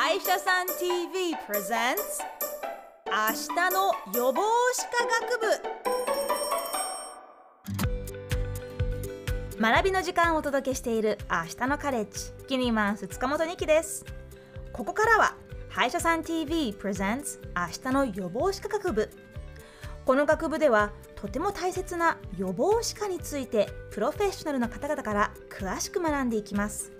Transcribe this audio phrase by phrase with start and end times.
[0.00, 2.22] 歯医者さん TV presents
[3.04, 3.12] 明
[3.52, 5.40] 日の予防歯科学
[9.56, 9.60] 部。
[9.60, 12.30] 学びの時間をお届けしている明日のカレッジ。
[12.46, 14.04] キニマンス塚本二希です。
[14.72, 15.34] ここからは
[15.68, 19.10] 歯医者さん TV presents 明日の予防歯科学部。
[20.06, 26.92] この学部ではとても大切な予防歯科についてプロフェッショナルな方々から詳しく学んでいきます。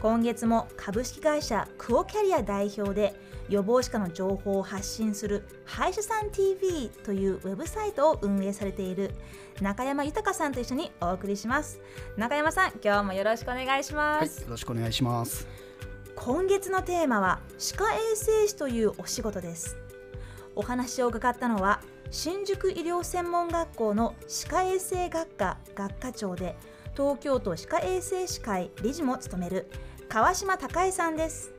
[0.00, 3.14] 今月も株式会社クオキャリア代表で
[3.48, 9.12] 予防歯科の情報を発信する歯医者さん TV というウェブサイトを運営されている
[9.60, 11.80] 中山豊さんと一緒にお送りします。
[12.16, 15.46] 中山さん今日もよろしくお願いします、はい、よろしくお願いします。
[16.16, 19.76] 今月のテーマは歯科衛生士というお仕事です。
[20.56, 21.80] お話を伺ったのは
[22.10, 26.56] 新宿医療専門学校の歯科衛生学科学科長で
[26.96, 29.68] 東京都歯科衛生士会理事も務める
[30.08, 31.52] 川島孝恵さんです。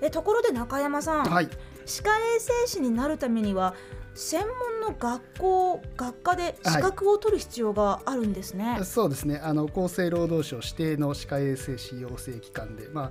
[0.00, 1.48] えところで中山さん、はい、
[1.84, 3.74] 歯科衛生士になるためには
[4.14, 4.44] 専
[4.80, 9.40] 門の学校学科で資格を取る必要があるんですね、はい、そうですね。
[9.42, 13.10] あの厚生労働省指定の歯科衛生士養成機関で、まあ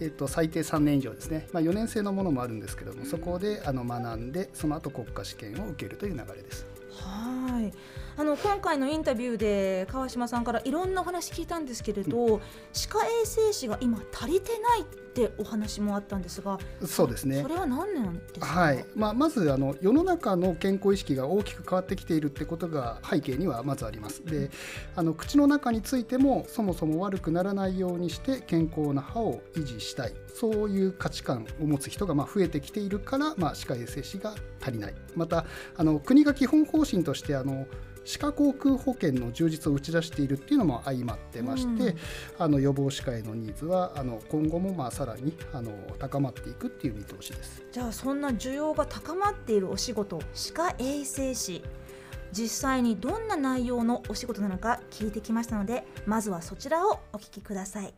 [0.00, 6.66] えっと、最低3年以上ですね、まあ、4年生のものもあるんですけどもそこであの学んでその後国家試験を受けるという流れです。
[6.92, 7.72] はい
[8.18, 12.40] あの今回のインタビューで川島さんからいろんなお話聞いたんですけれど、うん、
[12.72, 17.42] 歯科衛生士が今足りてないってお話もあったんですがそうですね。
[17.42, 18.84] それは何なんですか、はい。
[18.94, 24.24] まあ、まずあの世の中の健康意識が大きく変わってきているってことが背景にはまずあります。
[24.24, 24.50] で
[24.94, 30.14] あの口の中についてもそもそも悪くならないようにして健康な歯を維持したい。
[30.34, 34.94] そういう価値観を持つ人がまあ増えてきているから、まあ、歯科衛生士が足りない。
[35.14, 35.44] また
[35.76, 37.66] あの国が基本方針としてあの
[38.06, 41.96] 歯科航空保険の充実を打ち出しているっていうのも相まってまして、うん、
[42.38, 47.62] あの予防歯科へのニーズはあの今後もまあさらにあの高まっていくっていう見通しです。
[47.72, 51.62] じゃあそんな需要が高まっているお仕事歯科衛生士。
[52.32, 57.94] 実際にどんな内容のお仕事なのか聞いてきましたのでまずはそちらをお聞きください。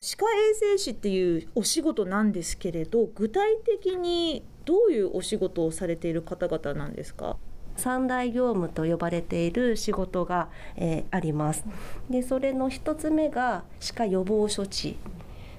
[0.00, 7.36] 歯科衛生士っていうお仕事なんですけれど具体的にどういうお仕事をされている方々なんですか？
[7.80, 11.64] 三大業務と呼ばれている仕事が、えー、あります。
[12.08, 14.96] でそれの1つ目が歯科予防処置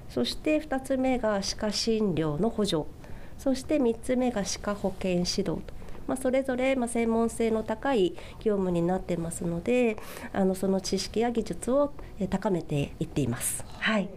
[0.08, 2.84] そして2つ目が歯科診療の補助
[3.38, 5.60] そして3つ目が歯科保健指導と。
[6.06, 9.96] まあ、それぞれま専門性の高い業務になってますので
[10.32, 11.92] あのその知識や技術を
[12.28, 13.64] 高めていっています。
[13.78, 14.08] はい、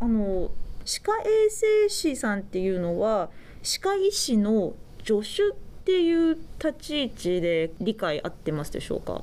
[0.00, 0.50] あの
[0.84, 3.30] 歯科衛生士さんっていうのは
[3.62, 4.72] 歯科医師の
[5.04, 5.54] 助手
[5.88, 9.22] っていう立ち位置で理解合ってますでしょうか？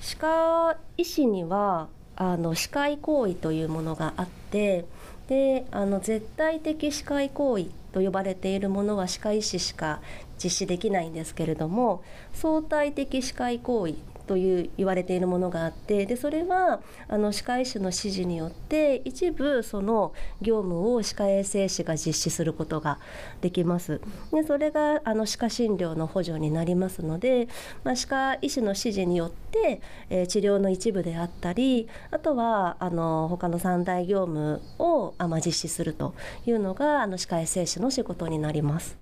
[0.00, 4.84] 歯科医師にはあの歯科医行為というものがあって
[5.26, 10.00] であの絶対的歯科医行為と呼ばれているものは歯科医師しか
[10.42, 13.94] 実施できないんですけれども相対的歯科医行為
[14.26, 22.98] という言われているものがあってでそれはあの歯科医師の指示によって一部その業務を歯科衛生士が実施することが
[23.40, 24.00] できます。
[24.32, 27.48] でそれがあの歯科診療の補助になりますので、
[27.84, 29.80] まあ、歯科医師の指示によって、
[30.10, 36.14] えー、治療の一部であったりあとはあの他の三大業務をあ、まあ、実施すると
[36.46, 38.96] いうのがあの歯科衛生士の仕事になります。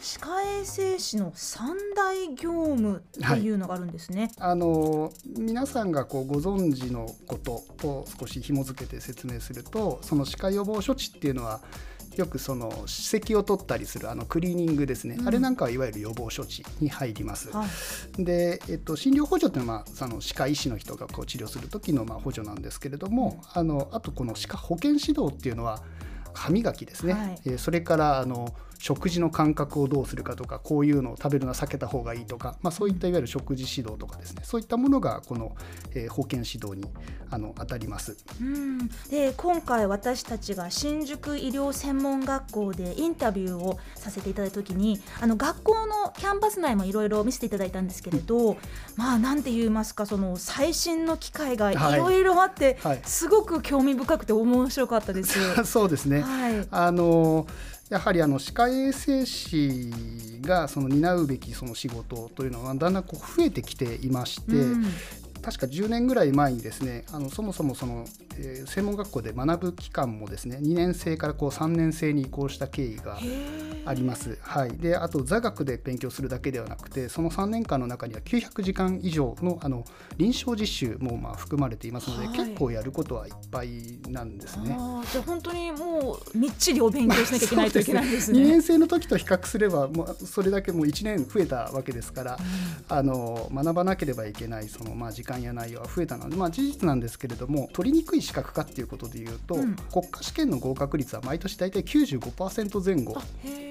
[0.00, 0.35] 歯科
[0.66, 4.32] 生士の三大業務っていうのがあるんですね。
[4.38, 11.60] はい、あの皆さんがこうご存知のことを少し紐付けて説明するとその歯科予防処置っていうのは
[12.16, 17.50] よくその歯石を取ったりするあのクリーニングですね、うん、あれなんかはいわゆる予防処置に入ります。
[17.50, 17.66] は
[18.18, 25.82] い、で、えっと、診療補助っていうのは、まあ、その歯科医師の人がこう治療する時のまあ補助なんですけれども、あのあとこの歯科保健指導っていうのは
[26.32, 34.42] 歯磨きですね、はい、えそれからあの食事の感覚をどうするかとかこういうのを食べるのは避けた方がいいとか、まあ、そういったいわゆる食事指導とかですね。
[34.44, 35.56] そういったものがこの、
[35.94, 36.84] えー、保健指導に
[37.30, 38.16] あの当たります。
[38.40, 38.88] うん。
[39.10, 48.56] で今回私たちが新宿医療専門学校でインタビューをさせていただいた時にあの学校のキャンパス内もいろいろ見せていただいたんですけれど、うん、
[48.96, 51.76] まあなんて言いますかその最新の機械がい。
[51.96, 52.96] ろいろあって、はい。
[52.96, 55.36] はい、すごく興味深くて面白かったです。
[55.64, 57.46] そうですね、はい、あの
[57.88, 59.90] やはりあの歯科衛生士
[60.40, 64.84] がその担うべきその仕事というのはだんだんこう増えてきていまして、うん、
[65.40, 68.04] 確か10年ぐらい前にですねあのそもそもその、
[68.38, 73.18] えー、専門学校で学ぶ期間もですね2年生からこう3年生に移行した経緯が
[73.86, 74.38] あります。
[74.40, 79.84] はい、であと座学で勉強するだけではなくてその3年間の中には900時間以上のあの
[80.16, 84.76] 臨床実習もまあ含まれていますので、はい結構やることはいっぱいなんですね。
[85.10, 88.44] じゃあ本当にもうみっちりお勉強しなきゃいけないといけないです2ね。
[88.44, 92.38] 年生の時と比較すればもうそれだけもう1年増えたわけですから、
[92.88, 103.16] あの学ばなければいけないその、まあ、時間や内容は増えたので、まあ、事実なんですけれども取りにくい資格かっていうことでいうと、うん国家試験の合格率は毎年大体95%前後。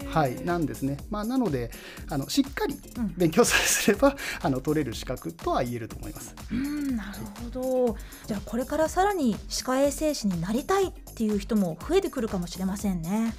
[0.10, 1.72] はい、なんですね、まあ、なので
[2.10, 3.14] あのしっかりうん。
[3.18, 6.36] 勉強さえすれば、あの取れる資格とは言えると思います。
[6.52, 7.98] うんなるほど。
[8.26, 13.34] じゃあこれからさらに歯科衛生士になりたいっていう人も増えてくるかもしれませんね、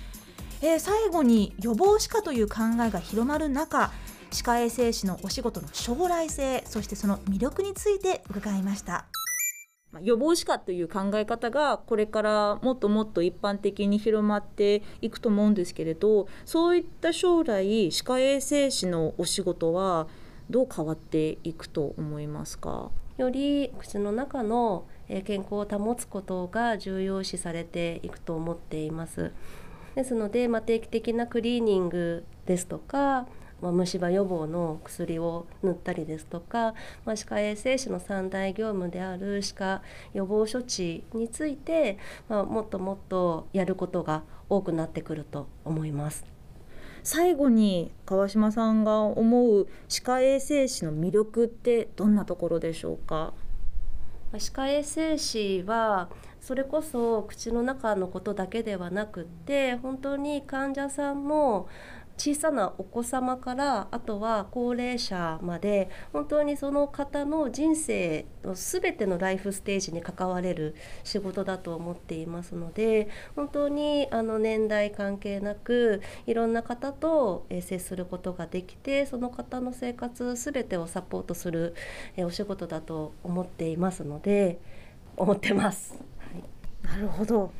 [0.63, 3.93] えー最後に予防歯科という考えが広まる中
[4.31, 9.07] 歯科衛生士のお仕事の将来性そしてその魅力について伺いました
[9.97, 20.07] まあ予防歯科という考え方がこれからもっともっと一般的に広まっていくと思うんですけれどそういった将来歯科衛生士のお仕事は
[20.51, 22.91] どう変わっていくと思いますか？
[23.17, 29.33] より口の中のえ健康を保つことが重要視されていくと思っています。
[29.95, 33.27] ですので、まあ、定期的なクリーニングですとか、
[33.61, 36.75] まあ、虫歯予防の薬を塗ったりですとか、
[37.05, 39.83] まあ、歯科衛生士の三大業務である歯科
[40.13, 41.99] 予防処置について、
[42.29, 46.25] まあ、もっともっとやることが多くなってくると思います。
[47.03, 53.33] 最後に川島さんが思う歯科衛生士の魅力ってどんなところでしょうか？
[54.33, 56.09] まあ歯科衛生士は
[56.41, 61.69] それこそ口の中のことだけではなくって本当に患者さんの
[62.17, 70.75] 小さなお子様からあとは高齢者まで本当にその方の人生の全てのライフステージに関われる
[71.05, 81.75] 仕事だと思っていますので本当にあの年代関係なくいろんな方と接することができてその方の生活全てをサポートする
[82.19, 84.59] お仕事だと思っていますので
[85.17, 85.95] 思ってます。
[86.19, 86.45] はい
[86.87, 87.53] なるほど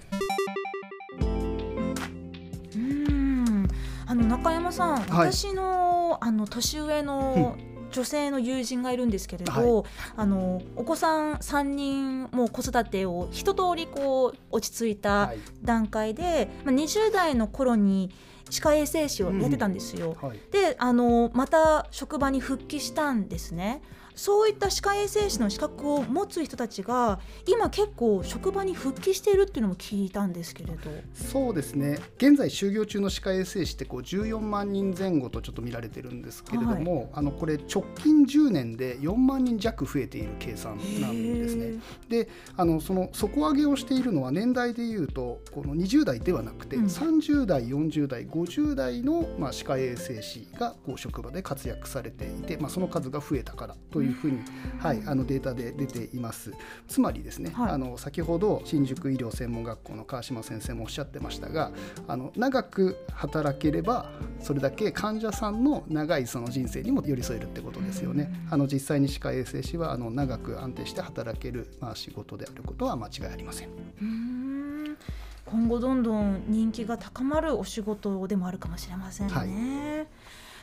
[4.07, 5.33] あの中山さん、はい。
[5.33, 7.57] 私のあの年上の
[7.91, 9.85] 女性の友人がいるんですけれど、は
[10.17, 15.39] あのお子さん3人もう子育てを一通りこう落ち着いたはい。
[15.63, 18.11] 段階で、まあ、20代の頃に
[18.51, 20.17] 歯科衛生士をやってたんですよ。
[20.21, 20.39] はい。
[20.53, 23.83] であのまた職場に復帰したんですね。
[24.17, 30.91] そういった歯科衛生士の資格を持つ人たちが今結構職場に復帰しているっていうのも聞いたんですけれど。
[31.15, 41.75] そうですね現在就業中の歯科衛生士ってこう14万人前後とちょっと見られてるんですけれども、あのこれ直近10年で4万人弱増えている計算なんですね。
[42.09, 54.41] であのその底上げをしているのは年代でいうとこの20代ではなくて、うん30代40代50代の、まあ、歯科衛生士がこう職場で活躍されていて、まあ、その数が増えたからというふうに、
[54.79, 56.53] はい、あのデータで出ています。
[56.89, 61.73] つまりですね、はいあの先ほど新宿医療専門学校の川島先生もおっしゃってましたが
[62.07, 64.11] あの長く働ければ
[64.41, 68.33] それだけ患者さんの長いその人生にも寄り添えるってことですよね。
[68.51, 73.69] あの実際に歯科衛生士はあの長く安定して働ける、まあ、仕事であることは間違いありません。
[73.69, 74.97] ん
[75.45, 79.35] 今後どんどん人気が高まるお仕事でもあるかもしれませんね。
[79.35, 80.07] はい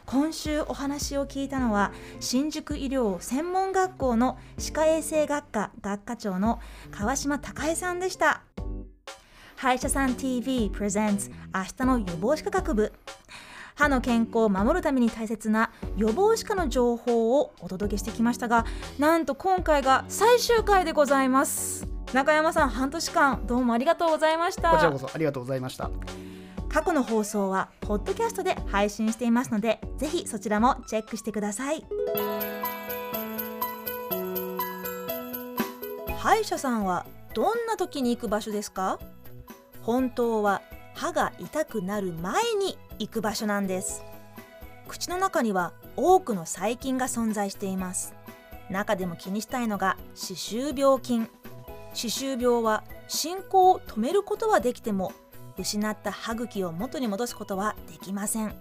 [0.06, 6.60] 今週お話を聞いたのは新宿医療専門学校の歯科衛生学科学科長の
[6.92, 8.44] 川島孝恵さんでした。
[9.56, 12.94] 歯医者さん TV presents 明日の予防歯科学部。
[13.76, 18.66] 歯の健康を守るために大切な予防歯科の情報をお届けしてきましたが
[19.00, 21.88] なんと今回が最終回でございます。
[22.14, 24.72] 中山さん半年間どうもありがとうございました。
[24.72, 25.90] こちらこそありがとうございました。
[26.74, 31.86] 過去の放送はポッドキャストで配信していますのでぜひそちらもチェックしてください。
[36.18, 38.98] 歯医者さんはどんな時に行く場所ですか？
[39.84, 40.64] 本当は
[40.96, 44.04] 歯が痛くなる前に行く場所なんです。
[44.88, 48.16] 口の中には多くの細菌が存在しています。
[48.72, 51.30] 中でも気にしたいのが歯周病菌。
[51.94, 55.14] 歯周病は進行を止めることはできても
[55.58, 58.54] 失った歯茎を元に戻すことはできません。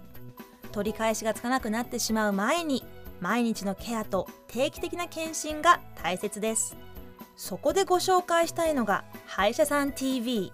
[0.71, 2.83] 取り返しがつかなくなってしまう前に
[3.21, 6.75] 毎日のケアと定期的な検診が大切です。
[7.35, 10.51] そこでご紹介したいのが歯医者さん TV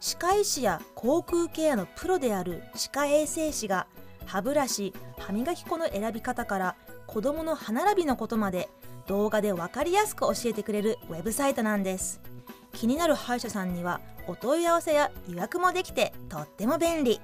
[0.00, 3.86] 歯科医師や口腔ケアのプロである歯科衛生士が
[4.24, 8.68] 歯ブラシ歯磨き粉の選び方から子どもの歯並びのことまで
[9.06, 12.20] 動画で分かりやすく教えてくれるウェブサイトなんです。
[12.76, 17.20] 気になる歯医者さんにはお問い合わせや予約もできてとっても便利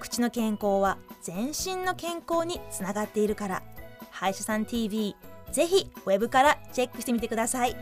[0.00, 3.62] 口の健康は全身の健康につながっているから
[4.10, 5.14] 歯医者さん TV
[5.52, 7.76] ぜひ web からチェックしてみてください。